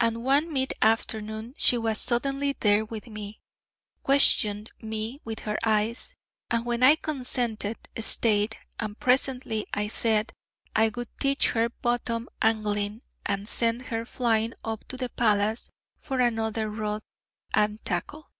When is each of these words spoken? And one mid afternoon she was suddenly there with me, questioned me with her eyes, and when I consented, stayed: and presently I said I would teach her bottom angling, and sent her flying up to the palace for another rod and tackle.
And 0.00 0.22
one 0.22 0.52
mid 0.52 0.74
afternoon 0.82 1.54
she 1.56 1.78
was 1.78 1.98
suddenly 1.98 2.52
there 2.60 2.84
with 2.84 3.06
me, 3.06 3.40
questioned 4.02 4.70
me 4.82 5.22
with 5.24 5.38
her 5.48 5.56
eyes, 5.64 6.12
and 6.50 6.66
when 6.66 6.82
I 6.82 6.94
consented, 6.96 7.78
stayed: 7.98 8.58
and 8.78 9.00
presently 9.00 9.64
I 9.72 9.88
said 9.88 10.34
I 10.74 10.90
would 10.90 11.08
teach 11.18 11.52
her 11.52 11.70
bottom 11.70 12.28
angling, 12.42 13.00
and 13.24 13.48
sent 13.48 13.86
her 13.86 14.04
flying 14.04 14.52
up 14.62 14.86
to 14.88 14.98
the 14.98 15.08
palace 15.08 15.70
for 16.00 16.20
another 16.20 16.68
rod 16.68 17.00
and 17.54 17.82
tackle. 17.82 18.30